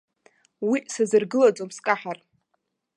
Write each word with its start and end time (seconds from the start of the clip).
Уи 0.69 0.79
сазыргылаӡом 0.93 1.69
скаҳар. 1.77 2.17